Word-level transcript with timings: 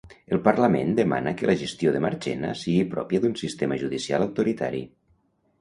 El 0.35 0.39
parlament 0.45 0.95
demana 0.99 1.33
que 1.41 1.49
la 1.49 1.55
gestió 1.59 1.93
de 1.97 2.01
Marchena 2.07 2.53
sigui 2.63 2.89
pròpia 2.95 3.23
d'un 3.27 3.39
sistema 3.43 3.81
judicial 3.83 4.29
autoritari. 4.29 4.83